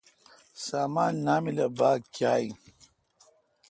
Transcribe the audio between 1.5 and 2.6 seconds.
اؘ باگ کیااین۔